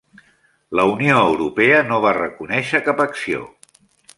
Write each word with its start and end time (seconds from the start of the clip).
La 0.79 0.85
Unió 0.91 1.17
Europea 1.33 1.83
no 1.91 1.99
va 2.07 2.15
reconèixer 2.19 2.85
cap 2.89 3.05
acció. 3.07 3.45